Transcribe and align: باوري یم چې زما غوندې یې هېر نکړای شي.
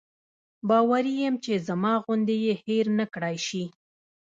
باوري 0.67 1.13
یم 1.23 1.35
چې 1.43 1.53
زما 1.67 1.93
غوندې 2.03 2.35
یې 2.45 2.53
هېر 2.65 2.85
نکړای 2.99 3.37
شي. 3.47 3.63